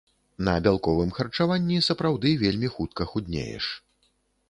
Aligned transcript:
На 0.45 0.55
бялковым 0.67 1.11
харчаванні 1.19 1.77
сапраўды 1.91 2.29
вельмі 2.47 2.75
хутка 2.79 3.11
худнееш. 3.15 3.65